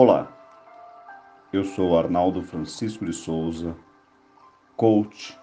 Olá, 0.00 0.28
eu 1.52 1.64
sou 1.64 1.98
Arnaldo 1.98 2.40
Francisco 2.40 3.04
de 3.04 3.12
Souza, 3.12 3.76
coach 4.76 5.36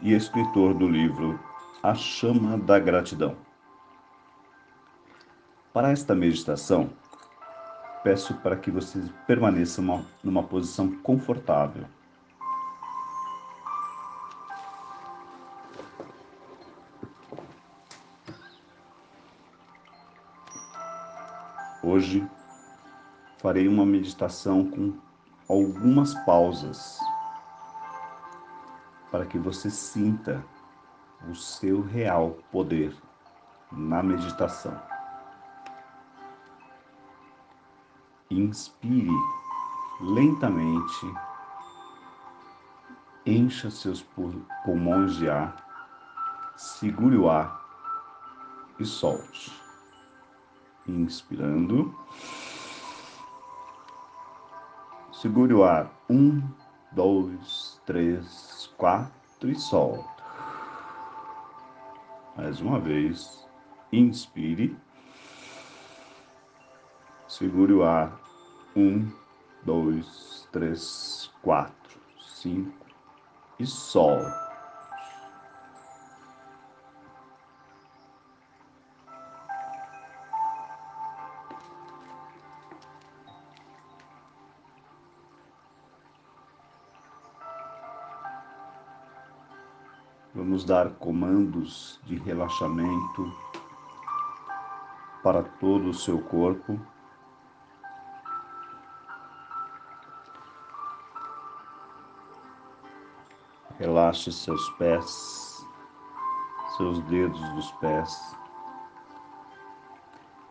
e 0.00 0.14
escritor 0.14 0.72
do 0.72 0.88
livro 0.88 1.36
A 1.82 1.92
Chama 1.92 2.56
da 2.56 2.78
Gratidão. 2.78 3.36
Para 5.72 5.90
esta 5.90 6.14
meditação, 6.14 6.92
peço 8.04 8.34
para 8.34 8.56
que 8.56 8.70
você 8.70 9.02
permaneça 9.26 9.82
numa 10.22 10.44
posição 10.44 10.88
confortável. 10.98 11.84
Hoje 21.82 22.24
farei 23.42 23.66
uma 23.66 23.84
meditação 23.84 24.70
com 24.70 24.94
algumas 25.48 26.14
pausas 26.24 27.00
para 29.10 29.26
que 29.26 29.36
você 29.36 29.68
sinta 29.68 30.42
o 31.28 31.34
seu 31.34 31.82
real 31.82 32.38
poder 32.52 32.96
na 33.72 34.00
meditação. 34.00 34.80
Inspire 38.30 39.10
lentamente, 40.00 41.14
encha 43.26 43.70
seus 43.70 44.06
pulmões 44.64 45.16
de 45.16 45.28
ar, 45.28 46.54
segure 46.56 47.16
o 47.16 47.28
ar 47.28 47.60
e 48.78 48.84
solte. 48.84 49.52
Inspirando. 50.86 51.94
Segure 55.22 55.54
o 55.54 55.62
ar. 55.62 55.88
Um, 56.10 56.42
dois, 56.90 57.80
três, 57.86 58.68
quatro 58.76 59.48
e 59.48 59.54
solta. 59.54 60.24
Mais 62.36 62.60
uma 62.60 62.80
vez. 62.80 63.46
Inspire. 63.92 64.76
Segure 67.28 67.72
o 67.72 67.84
ar. 67.84 68.20
Um, 68.74 69.12
dois, 69.62 70.48
três, 70.50 71.30
quatro, 71.40 72.00
cinco 72.18 72.84
e 73.60 73.64
solte. 73.64 74.51
Vamos 90.52 90.66
dar 90.66 90.90
comandos 90.96 91.98
de 92.04 92.16
relaxamento 92.18 93.34
para 95.22 95.42
todo 95.42 95.88
o 95.88 95.94
seu 95.94 96.20
corpo. 96.20 96.78
Relaxe 103.78 104.30
seus 104.30 104.68
pés, 104.72 105.66
seus 106.76 107.02
dedos 107.04 107.40
dos 107.54 107.72
pés, 107.80 108.36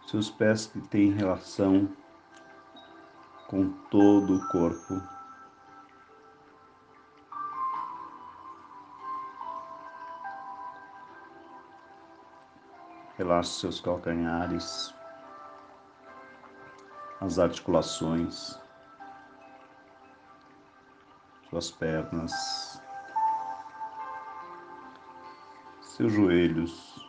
seus 0.08 0.32
pés 0.32 0.66
que 0.66 0.82
têm 0.82 1.12
relação 1.12 1.88
com 3.48 3.70
todo 3.92 4.38
o 4.38 4.48
corpo. 4.48 5.21
Relaxe 13.22 13.60
seus 13.60 13.80
calcanhares, 13.80 14.96
as 17.20 17.38
articulações, 17.38 18.60
suas 21.48 21.70
pernas, 21.70 22.82
seus 25.84 26.12
joelhos, 26.12 27.08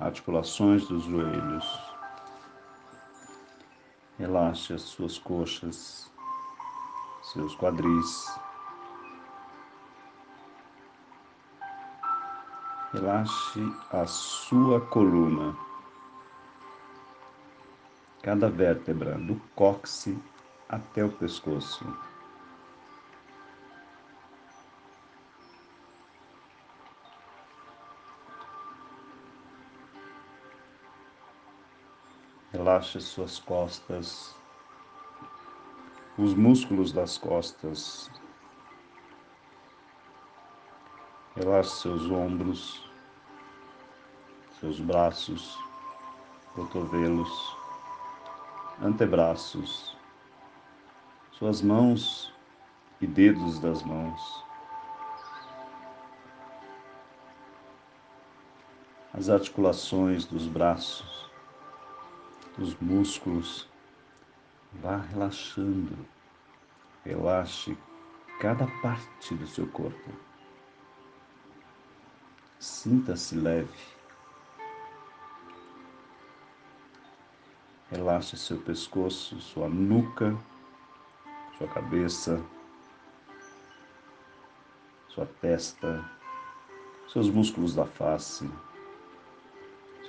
articulações 0.00 0.88
dos 0.88 1.04
joelhos. 1.04 1.66
Relaxe 4.18 4.72
as 4.72 4.80
suas 4.80 5.18
coxas, 5.18 6.10
seus 7.34 7.54
quadris. 7.56 8.45
Relaxe 12.96 13.60
a 13.92 14.06
sua 14.06 14.80
coluna, 14.80 15.54
cada 18.22 18.48
vértebra, 18.48 19.18
do 19.18 19.38
cóccix 19.54 20.18
até 20.66 21.04
o 21.04 21.12
pescoço. 21.12 21.84
Relaxe 32.50 32.98
suas 33.02 33.38
costas, 33.38 34.34
os 36.16 36.32
músculos 36.32 36.92
das 36.92 37.18
costas. 37.18 38.10
Relaxe 41.34 41.82
seus 41.82 42.10
ombros, 42.10 42.85
seus 44.60 44.80
braços, 44.80 45.58
cotovelos, 46.54 47.56
antebraços, 48.82 49.96
suas 51.32 51.60
mãos 51.60 52.32
e 53.00 53.06
dedos 53.06 53.58
das 53.58 53.82
mãos, 53.82 54.44
as 59.12 59.28
articulações 59.28 60.24
dos 60.24 60.46
braços, 60.46 61.30
dos 62.56 62.74
músculos. 62.80 63.68
Vá 64.82 64.98
relaxando, 64.98 65.96
relaxe 67.02 67.78
cada 68.40 68.66
parte 68.82 69.34
do 69.34 69.46
seu 69.46 69.66
corpo. 69.68 70.10
Sinta-se 72.58 73.36
leve. 73.36 73.95
Relaxe 77.90 78.36
seu 78.36 78.58
pescoço, 78.58 79.40
sua 79.40 79.68
nuca, 79.68 80.36
sua 81.56 81.68
cabeça, 81.68 82.44
sua 85.08 85.24
testa, 85.40 86.04
seus 87.06 87.30
músculos 87.30 87.76
da 87.76 87.86
face, 87.86 88.50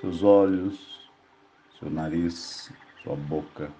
seus 0.00 0.24
olhos, 0.24 1.08
seu 1.78 1.88
nariz, 1.88 2.72
sua 3.02 3.14
boca, 3.14 3.70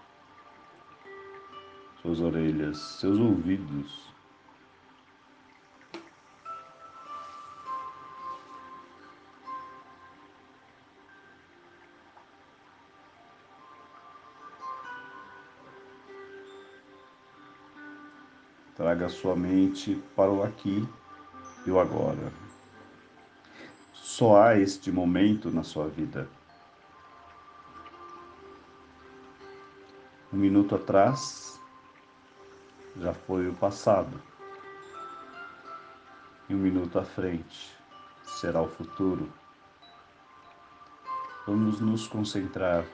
suas 2.00 2.20
orelhas, 2.20 2.78
seus 3.00 3.18
ouvidos. 3.18 4.17
Traga 18.98 19.14
sua 19.14 19.36
mente 19.36 19.94
para 20.16 20.28
o 20.28 20.42
aqui 20.42 20.84
e 21.64 21.70
o 21.70 21.78
agora. 21.78 22.32
Só 23.92 24.42
há 24.42 24.58
este 24.58 24.90
momento 24.90 25.52
na 25.52 25.62
sua 25.62 25.86
vida. 25.86 26.28
Um 30.32 30.36
minuto 30.38 30.74
atrás 30.74 31.60
já 32.96 33.14
foi 33.14 33.46
o 33.46 33.54
passado. 33.54 34.20
E 36.48 36.54
um 36.56 36.58
minuto 36.58 36.98
à 36.98 37.04
frente 37.04 37.72
será 38.24 38.60
o 38.60 38.68
futuro. 38.68 39.32
Vamos 41.46 41.80
nos 41.80 42.08
concentrar 42.08 42.84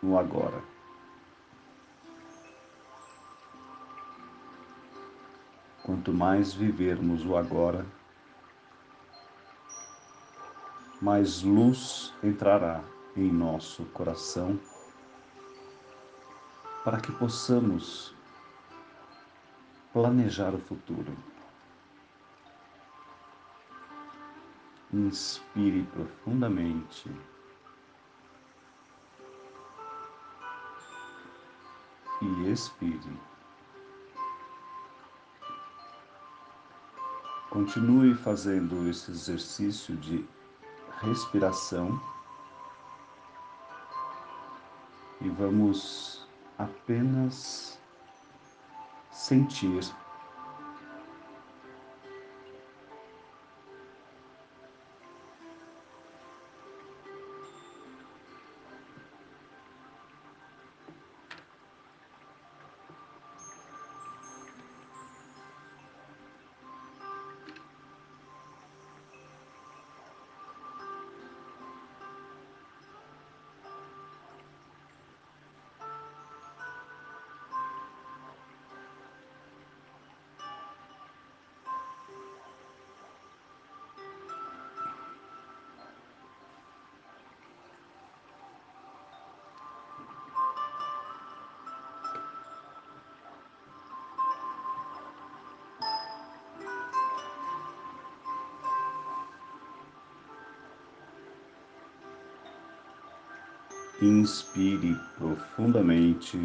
no 0.00 0.16
agora. 0.16 0.73
Quanto 5.84 6.14
mais 6.14 6.54
vivermos 6.54 7.26
o 7.26 7.36
agora, 7.36 7.84
mais 10.98 11.42
luz 11.42 12.10
entrará 12.22 12.82
em 13.14 13.30
nosso 13.30 13.84
coração 13.92 14.58
para 16.82 16.98
que 16.98 17.12
possamos 17.12 18.14
planejar 19.92 20.54
o 20.54 20.58
futuro. 20.58 21.14
Inspire 24.90 25.82
profundamente. 25.92 27.10
E 32.22 32.50
expire. 32.50 33.33
Continue 37.54 38.16
fazendo 38.16 38.90
esse 38.90 39.12
exercício 39.12 39.94
de 39.98 40.26
respiração. 41.00 42.02
E 45.20 45.28
vamos 45.28 46.26
apenas 46.58 47.78
sentir 49.12 49.88
Inspire 104.04 105.00
profundamente. 105.16 106.38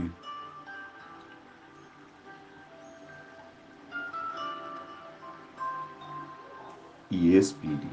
E 7.12 7.36
expire. 7.36 7.90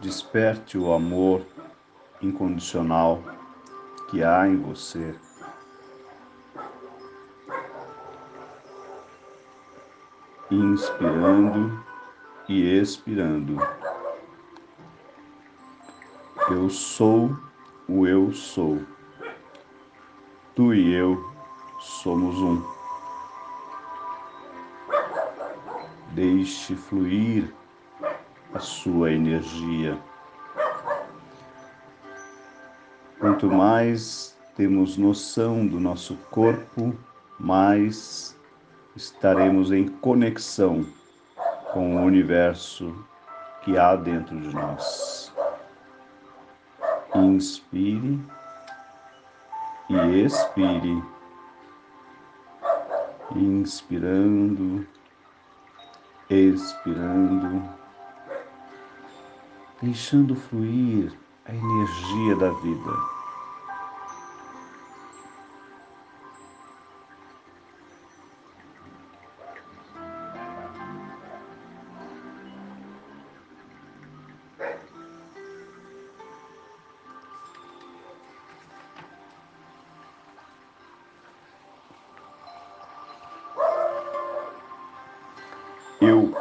Desperte 0.00 0.76
o 0.76 0.92
amor 0.92 1.46
incondicional 2.20 3.22
que 4.10 4.24
há 4.24 4.48
em 4.48 4.56
você. 4.56 5.14
Inspirando 10.50 11.84
e 12.48 12.80
expirando. 12.80 13.58
Eu 16.50 16.70
sou 16.70 17.36
o 17.88 18.06
eu 18.06 18.32
sou. 18.32 18.80
Tu 20.54 20.74
e 20.74 20.94
eu 20.94 21.30
somos 21.78 22.36
um. 22.36 22.62
Deixe 26.12 26.74
fluir 26.74 27.52
a 28.54 28.58
sua 28.58 29.12
energia. 29.12 29.98
Quanto 33.18 33.50
mais 33.50 34.36
temos 34.56 34.96
noção 34.96 35.66
do 35.66 35.78
nosso 35.78 36.16
corpo, 36.30 36.96
mais 37.38 38.37
estaremos 38.98 39.70
em 39.70 39.86
conexão 39.86 40.84
com 41.72 41.94
o 41.94 42.04
universo 42.04 42.92
que 43.62 43.78
há 43.78 43.94
dentro 43.94 44.40
de 44.40 44.52
nós. 44.52 45.32
Inspire 47.14 48.18
e 49.88 50.24
expire, 50.24 51.02
inspirando, 53.36 54.84
expirando, 56.28 57.62
deixando 59.80 60.34
fluir 60.34 61.12
a 61.46 61.54
energia 61.54 62.34
da 62.34 62.50
vida. 62.50 63.17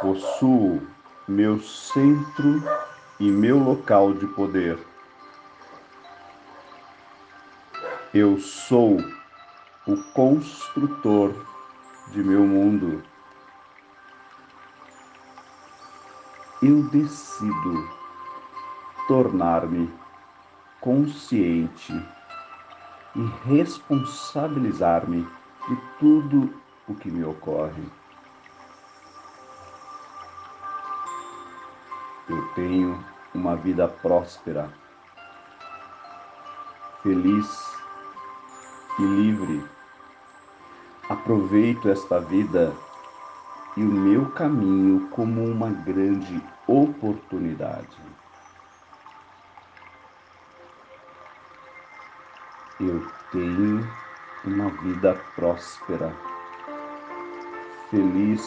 Possuo 0.02 0.82
meu 1.28 1.60
centro 1.60 2.64
e 3.20 3.30
meu 3.30 3.58
local 3.58 4.14
de 4.14 4.28
poder. 4.28 4.78
Eu 8.14 8.40
sou 8.40 8.98
o 9.88 9.98
construtor 10.14 11.34
de 12.12 12.24
meu 12.24 12.42
mundo. 12.42 13.04
Eu 16.62 16.84
decido 16.90 17.90
tornar-me 19.08 19.92
consciente 20.80 21.94
e 23.16 23.26
responsabilizar-me 23.46 25.24
de 25.68 25.78
tudo 26.00 26.54
o 26.88 26.96
que 26.96 27.10
me 27.10 27.24
ocorre. 27.24 27.84
Eu 32.30 32.46
tenho 32.56 33.02
uma 33.34 33.56
vida 33.56 33.88
próspera, 33.88 34.70
feliz 37.02 37.48
e 39.00 39.02
livre. 39.02 39.64
Aproveito 41.08 41.88
esta 41.88 42.20
vida 42.20 42.74
e 43.78 43.82
o 43.82 43.88
meu 43.88 44.30
caminho 44.32 45.08
como 45.12 45.42
uma 45.46 45.70
grande 45.70 46.44
oportunidade. 46.68 47.98
Eu 52.82 53.08
tenho 53.32 53.90
uma 54.44 54.70
vida 54.84 55.16
próspera, 55.34 56.14
feliz 57.90 58.44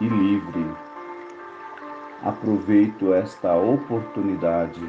e 0.00 0.06
livre 0.06 0.89
aproveito 2.22 3.14
esta 3.14 3.54
oportunidade 3.56 4.80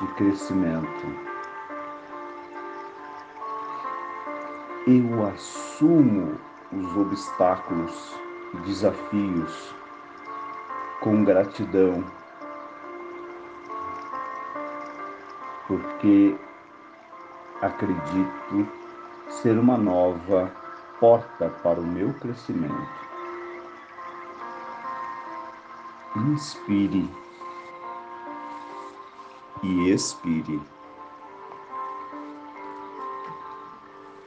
de 0.00 0.06
crescimento. 0.14 1.32
Eu 4.86 5.26
assumo 5.28 6.36
os 6.72 6.96
obstáculos 6.96 8.16
e 8.52 8.56
desafios 8.66 9.74
com 11.00 11.24
gratidão, 11.24 12.04
porque 15.68 16.36
acredito 17.60 18.66
ser 19.28 19.56
uma 19.56 19.76
nova 19.76 20.50
porta 20.98 21.48
para 21.62 21.78
o 21.78 21.86
meu 21.86 22.12
crescimento. 22.14 23.01
inspire 26.16 27.08
e 29.62 29.90
expire. 29.90 30.60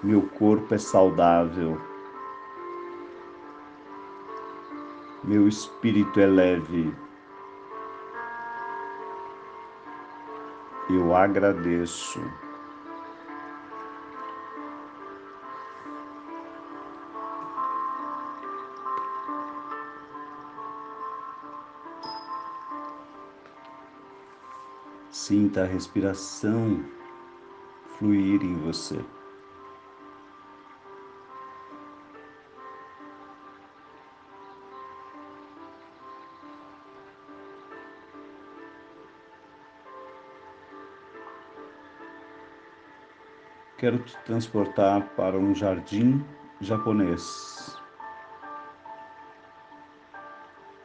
Meu 0.02 0.22
corpo 0.22 0.74
é 0.74 0.78
saudável, 0.78 1.80
meu 5.24 5.48
espírito 5.48 6.20
é 6.20 6.28
leve. 6.28 6.94
Eu 10.90 11.16
agradeço. 11.16 12.22
Sinta 25.28 25.64
a 25.64 25.66
respiração 25.66 26.86
fluir 27.98 28.44
em 28.44 28.54
você. 28.60 29.04
Quero 43.80 43.98
te 43.98 44.16
transportar 44.26 45.10
para 45.16 45.40
um 45.40 45.56
jardim 45.56 46.24
japonês, 46.62 47.76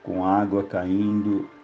com 0.02 0.24
água 0.24 0.64
caindo 0.64 1.59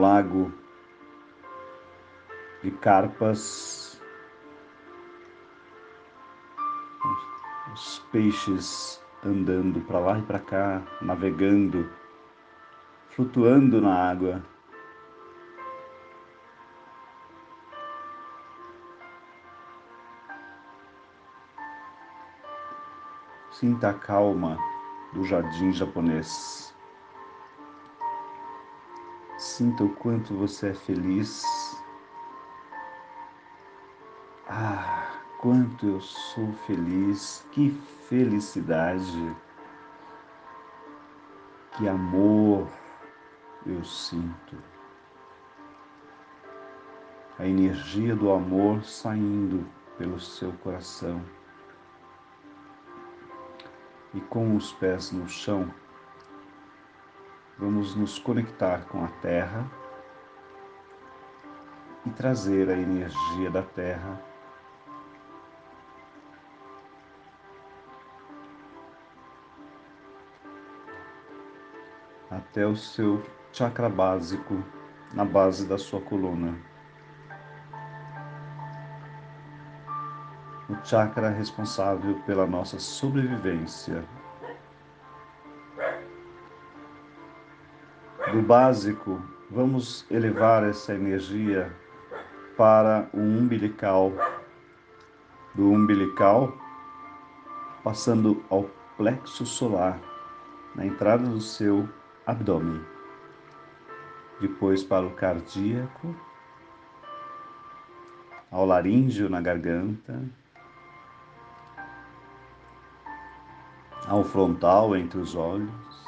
lago 0.00 0.52
de 2.62 2.70
carpas, 2.70 4.00
os 7.72 7.98
peixes 8.10 9.02
andando 9.24 9.80
para 9.80 9.98
lá 9.98 10.18
e 10.18 10.22
para 10.22 10.38
cá, 10.38 10.82
navegando, 11.00 11.88
flutuando 13.10 13.80
na 13.80 13.94
água. 13.94 14.42
Sinta 23.50 23.88
a 23.88 23.94
calma 23.94 24.58
do 25.14 25.24
jardim 25.24 25.72
japonês. 25.72 26.75
Sinta 29.56 29.84
o 29.84 29.88
quanto 29.88 30.34
você 30.34 30.68
é 30.68 30.74
feliz. 30.74 31.42
Ah, 34.46 35.18
quanto 35.40 35.86
eu 35.86 35.98
sou 35.98 36.52
feliz. 36.66 37.42
Que 37.52 37.70
felicidade. 38.06 39.34
Que 41.72 41.88
amor 41.88 42.68
eu 43.64 43.82
sinto. 43.82 44.62
A 47.38 47.46
energia 47.46 48.14
do 48.14 48.30
amor 48.30 48.84
saindo 48.84 49.66
pelo 49.96 50.20
seu 50.20 50.52
coração. 50.58 51.24
E 54.12 54.20
com 54.20 54.54
os 54.54 54.74
pés 54.74 55.12
no 55.12 55.26
chão, 55.26 55.72
vamos 57.58 57.94
nos 57.94 58.18
conectar 58.18 58.84
com 58.86 59.04
a 59.04 59.08
Terra 59.08 59.66
e 62.04 62.10
trazer 62.10 62.68
a 62.68 62.76
energia 62.76 63.50
da 63.50 63.62
Terra 63.62 64.20
até 72.30 72.66
o 72.66 72.76
seu 72.76 73.22
chakra 73.52 73.88
básico 73.88 74.62
na 75.14 75.24
base 75.24 75.66
da 75.66 75.78
sua 75.78 76.00
coluna. 76.00 76.58
O 80.68 80.84
chakra 80.84 81.30
responsável 81.30 82.20
pela 82.26 82.46
nossa 82.46 82.78
sobrevivência, 82.78 84.04
do 88.36 88.42
básico, 88.42 89.22
vamos 89.50 90.04
elevar 90.10 90.62
essa 90.62 90.92
energia 90.92 91.74
para 92.54 93.08
o 93.14 93.18
umbilical. 93.18 94.12
Do 95.54 95.70
umbilical, 95.70 96.52
passando 97.82 98.44
ao 98.50 98.64
plexo 98.98 99.46
solar, 99.46 99.98
na 100.74 100.84
entrada 100.84 101.26
do 101.26 101.40
seu 101.40 101.88
abdômen. 102.26 102.84
Depois 104.38 104.84
para 104.84 105.06
o 105.06 105.14
cardíaco, 105.14 106.14
ao 108.50 108.66
laríngeo 108.66 109.30
na 109.30 109.40
garganta, 109.40 110.22
ao 114.06 114.22
frontal 114.22 114.94
entre 114.94 115.18
os 115.20 115.34
olhos, 115.34 116.05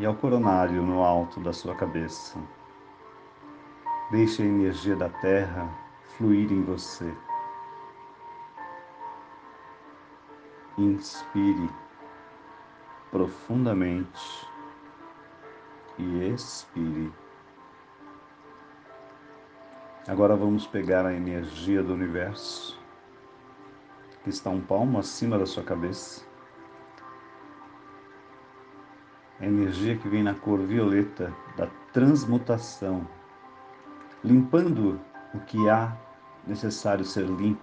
e 0.00 0.06
ao 0.06 0.14
coronário 0.14 0.80
no 0.82 1.04
alto 1.04 1.38
da 1.40 1.52
sua 1.52 1.74
cabeça. 1.74 2.38
Deixe 4.10 4.42
a 4.42 4.46
energia 4.46 4.96
da 4.96 5.10
terra 5.10 5.70
fluir 6.16 6.50
em 6.50 6.62
você. 6.62 7.14
Inspire 10.78 11.68
profundamente 13.10 14.48
e 15.98 16.32
expire. 16.32 17.12
Agora 20.08 20.34
vamos 20.34 20.66
pegar 20.66 21.04
a 21.04 21.12
energia 21.12 21.82
do 21.82 21.92
universo 21.92 22.80
que 24.24 24.30
está 24.30 24.48
um 24.48 24.62
palmo 24.62 24.98
acima 24.98 25.38
da 25.38 25.44
sua 25.44 25.62
cabeça 25.62 26.29
a 29.40 29.46
energia 29.46 29.96
que 29.96 30.08
vem 30.08 30.22
na 30.22 30.34
cor 30.34 30.60
violeta 30.60 31.34
da 31.56 31.66
transmutação, 31.92 33.08
limpando 34.22 35.00
o 35.34 35.40
que 35.40 35.68
há 35.68 35.96
necessário 36.46 37.04
ser 37.04 37.24
limpo 37.24 37.62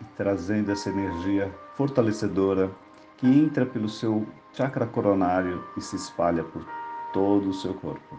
e 0.00 0.04
trazendo 0.16 0.72
essa 0.72 0.90
energia 0.90 1.54
fortalecedora 1.74 2.70
que 3.16 3.26
entra 3.26 3.64
pelo 3.64 3.88
seu 3.88 4.26
chakra 4.52 4.86
coronário 4.86 5.64
e 5.76 5.80
se 5.80 5.94
espalha 5.94 6.42
por 6.42 6.66
todo 7.12 7.50
o 7.50 7.54
seu 7.54 7.74
corpo. 7.74 8.18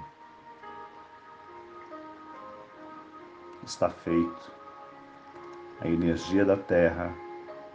Está 3.64 3.90
feito. 3.90 4.52
A 5.82 5.88
energia 5.88 6.46
da 6.46 6.56
terra 6.56 7.14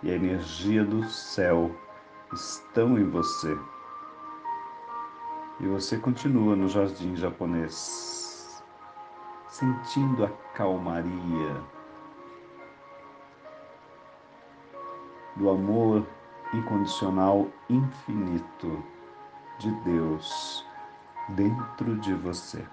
e 0.02 0.10
a 0.10 0.14
energia 0.14 0.84
do 0.84 1.04
céu 1.04 1.74
estão 2.32 2.98
em 2.98 3.08
você. 3.08 3.56
E 5.60 5.66
você 5.66 5.96
continua 5.96 6.54
no 6.54 6.68
jardim 6.68 7.16
japonês, 7.16 8.62
sentindo 9.48 10.24
a 10.24 10.28
calmaria 10.54 11.62
do 15.36 15.50
amor 15.50 16.06
incondicional 16.52 17.48
infinito 17.68 18.82
de 19.58 19.70
Deus 19.82 20.66
dentro 21.30 21.96
de 21.98 22.14
você. 22.14 22.64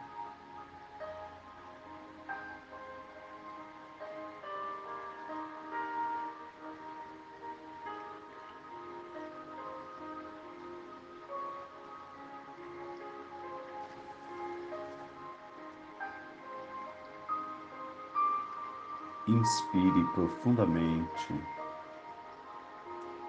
Inspire 19.26 20.04
profundamente 20.14 21.34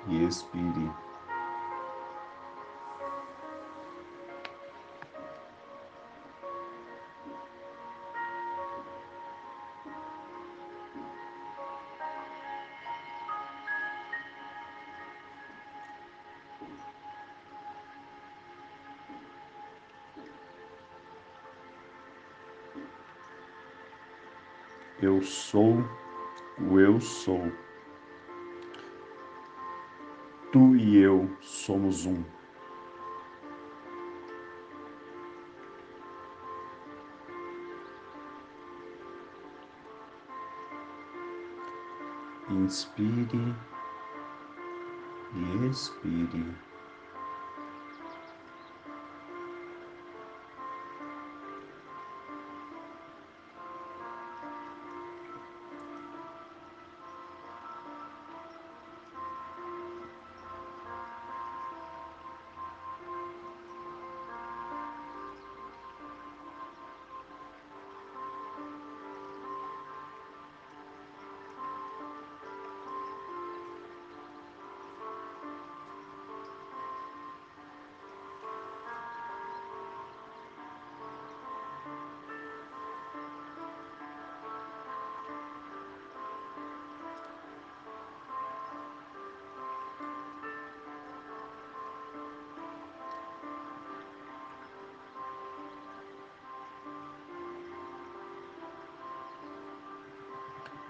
e 0.09 0.25
expire. 0.25 1.04
Tu 30.55 30.77
e 30.77 30.99
eu 30.99 31.29
somos 31.41 32.07
um. 32.07 32.23
Inspire 42.51 43.57
e 45.35 45.67
expire. 45.67 46.74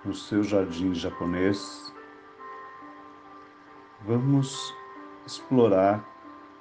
No 0.05 0.15
seu 0.15 0.43
jardim 0.43 0.95
japonês, 0.95 1.93
vamos 4.03 4.75
explorar 5.27 6.05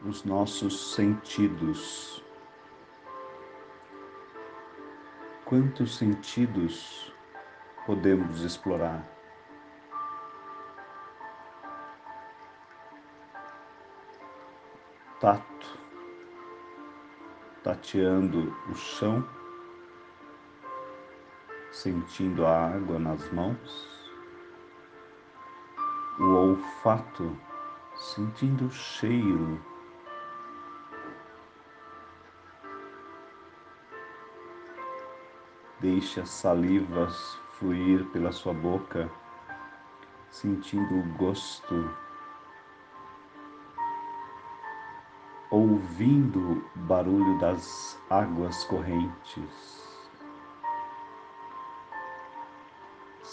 os 0.05 0.23
nossos 0.23 0.93
sentidos. 0.93 2.23
Quantos 5.43 5.97
sentidos 5.97 7.13
podemos 7.85 8.41
explorar? 8.41 9.05
Tato, 15.19 15.79
tateando 17.62 18.55
o 18.69 18.75
chão 18.75 19.42
sentindo 21.83 22.45
a 22.45 22.67
água 22.69 22.97
nas 22.97 23.29
mãos, 23.33 23.89
o 26.17 26.23
olfato, 26.23 27.37
sentindo 27.93 28.67
o 28.67 28.71
cheiro, 28.71 29.61
deixe 35.81 36.21
as 36.21 36.29
salivas 36.29 37.38
fluir 37.60 38.05
pela 38.13 38.31
sua 38.31 38.53
boca, 38.53 39.12
sentindo 40.31 40.99
o 40.99 41.03
gosto, 41.17 41.93
ouvindo 45.51 46.63
o 46.75 46.79
barulho 46.79 47.38
das 47.39 48.01
águas 48.10 48.63
correntes. 48.63 49.83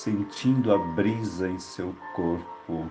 Sentindo 0.03 0.73
a 0.73 0.79
brisa 0.79 1.47
em 1.47 1.59
seu 1.59 1.95
corpo. 2.15 2.91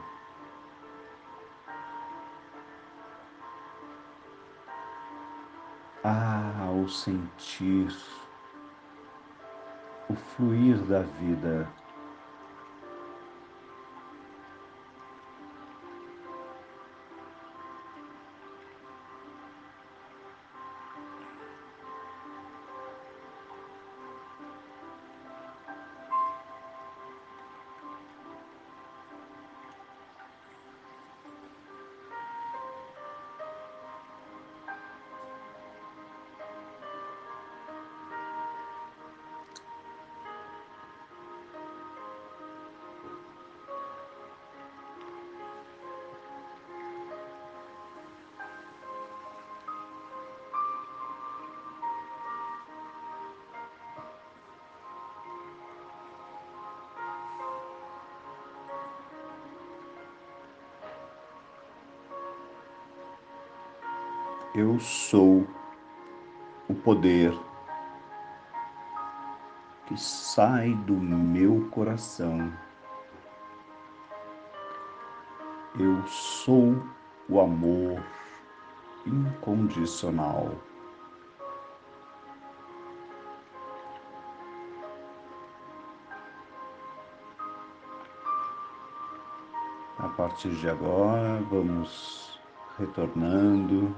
Ah, 6.03 6.67
ao 6.67 6.87
sentir 6.87 7.91
o 10.07 10.13
fluir 10.13 10.77
da 10.83 11.01
vida. 11.01 11.67
Eu 64.55 64.79
sou 64.79 65.45
o 66.67 66.73
poder 66.73 67.31
que 69.85 69.95
sai 69.95 70.73
do 70.73 70.93
meu 70.93 71.69
coração. 71.69 72.51
Eu 75.79 76.01
sou 76.07 76.81
o 77.29 77.39
amor 77.39 78.03
incondicional. 79.05 80.51
A 89.99 90.09
partir 90.09 90.49
de 90.55 90.67
agora, 90.67 91.39
vamos 91.51 92.41
retornando 92.79 93.95